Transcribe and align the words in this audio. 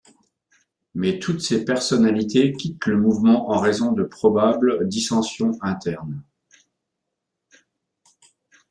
Mais 0.95 1.19
toutes 1.19 1.41
ces 1.41 1.63
personnalités 1.63 2.53
quittent 2.53 2.87
le 2.87 2.97
mouvement 2.99 3.51
en 3.51 3.59
raison 3.59 3.91
de 3.91 4.01
probables 4.03 4.89
dissensions 4.89 5.51
internes. 5.61 6.23